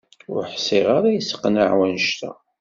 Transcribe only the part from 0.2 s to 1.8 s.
Ur ḥsiɣ ara yesseqnaɛ